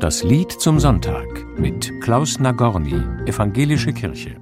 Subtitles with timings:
[0.00, 1.26] Das Lied zum Sonntag
[1.58, 4.34] mit Klaus Nagorny, Evangelische Kirche.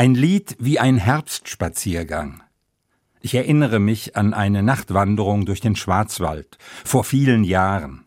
[0.00, 2.42] Ein Lied wie ein Herbstspaziergang.
[3.20, 8.06] Ich erinnere mich an eine Nachtwanderung durch den Schwarzwald vor vielen Jahren.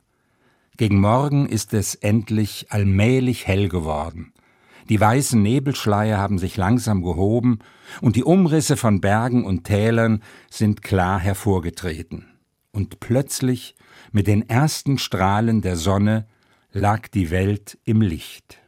[0.75, 4.33] Gegen Morgen ist es endlich allmählich hell geworden.
[4.89, 7.59] Die weißen Nebelschleier haben sich langsam gehoben
[8.01, 12.25] und die Umrisse von Bergen und Tälern sind klar hervorgetreten.
[12.71, 13.75] Und plötzlich,
[14.11, 16.25] mit den ersten Strahlen der Sonne,
[16.71, 18.62] lag die Welt im Licht.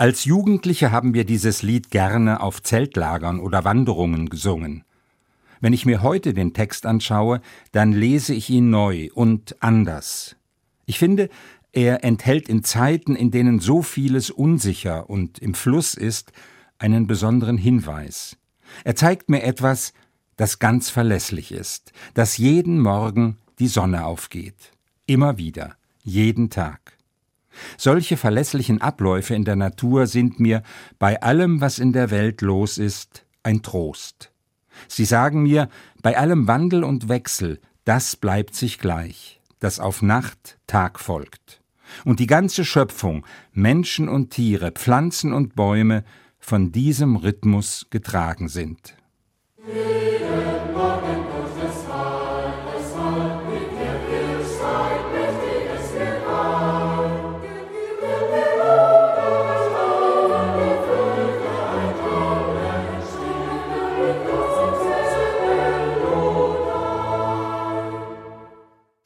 [0.00, 4.82] Als Jugendliche haben wir dieses Lied gerne auf Zeltlagern oder Wanderungen gesungen.
[5.60, 10.36] Wenn ich mir heute den Text anschaue, dann lese ich ihn neu und anders.
[10.86, 11.28] Ich finde,
[11.72, 16.32] er enthält in Zeiten, in denen so vieles unsicher und im Fluss ist,
[16.78, 18.38] einen besonderen Hinweis.
[18.84, 19.92] Er zeigt mir etwas,
[20.36, 24.72] das ganz verlässlich ist, dass jeden Morgen die Sonne aufgeht.
[25.04, 26.96] Immer wieder, jeden Tag.
[27.76, 30.62] Solche verlässlichen Abläufe in der Natur sind mir
[30.98, 34.32] bei allem, was in der Welt los ist, ein Trost.
[34.88, 35.68] Sie sagen mir,
[36.02, 41.60] bei allem Wandel und Wechsel, das bleibt sich gleich, dass auf Nacht Tag folgt.
[42.04, 46.04] Und die ganze Schöpfung, Menschen und Tiere, Pflanzen und Bäume,
[46.38, 48.96] von diesem Rhythmus getragen sind.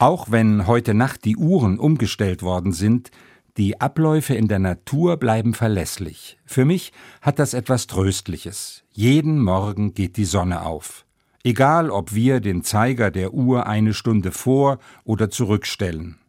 [0.05, 3.09] Auch wenn heute Nacht die Uhren umgestellt worden sind,
[3.57, 6.37] die Abläufe in der Natur bleiben verlässlich.
[6.45, 6.93] Für mich
[7.23, 8.83] hat das etwas Tröstliches.
[8.91, 11.07] Jeden Morgen geht die Sonne auf.
[11.43, 16.19] Egal, ob wir den Zeiger der Uhr eine Stunde vor oder zurückstellen.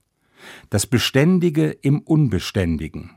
[0.71, 3.11] Das Beständige im Unbeständigen.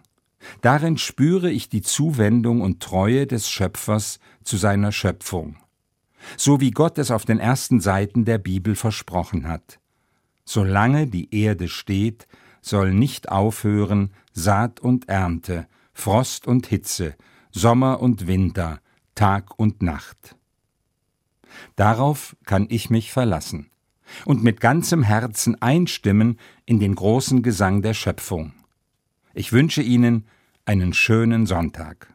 [0.60, 5.56] Darin spüre ich die Zuwendung und Treue des Schöpfers zu seiner Schöpfung.
[6.36, 9.80] So wie Gott es auf den ersten Seiten der Bibel versprochen hat.
[10.52, 12.28] Solange die Erde steht,
[12.60, 17.14] soll nicht aufhören Saat und Ernte, Frost und Hitze,
[17.52, 18.80] Sommer und Winter,
[19.14, 20.36] Tag und Nacht.
[21.76, 23.70] Darauf kann ich mich verlassen
[24.26, 28.54] und mit ganzem Herzen einstimmen in den großen Gesang der Schöpfung.
[29.36, 30.26] Ich wünsche Ihnen
[30.66, 32.12] einen schönen Sonntag.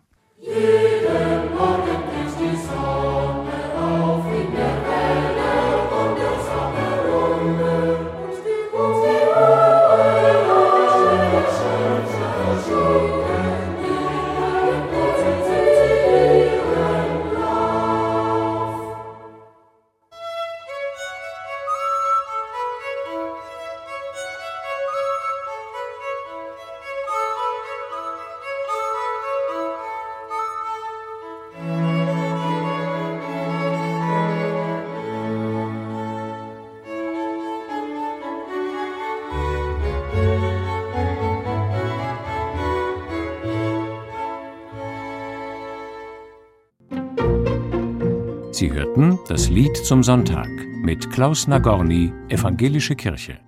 [48.54, 53.43] Sie hörten das Lied zum Sonntag mit Klaus Nagorny, Evangelische Kirche.